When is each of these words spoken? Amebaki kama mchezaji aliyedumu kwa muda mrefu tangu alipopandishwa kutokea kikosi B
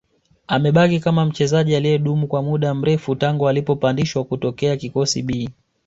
Amebaki 0.47 0.99
kama 0.99 1.25
mchezaji 1.25 1.75
aliyedumu 1.75 2.27
kwa 2.27 2.41
muda 2.41 2.73
mrefu 2.73 3.15
tangu 3.15 3.49
alipopandishwa 3.49 4.23
kutokea 4.23 4.77
kikosi 4.77 5.21
B 5.23 5.49